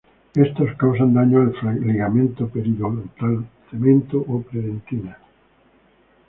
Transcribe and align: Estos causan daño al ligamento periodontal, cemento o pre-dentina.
Estos 0.33 0.75
causan 0.77 1.13
daño 1.13 1.51
al 1.61 1.79
ligamento 1.79 2.49
periodontal, 2.49 3.45
cemento 3.69 4.17
o 4.27 4.41
pre-dentina. 4.41 5.15